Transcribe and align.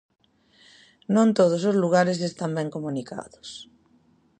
Non 1.15 1.27
todos 1.39 1.61
os 1.69 1.79
lugares 1.83 2.19
están 2.29 2.51
ben 2.57 2.69
comunicados. 2.75 3.49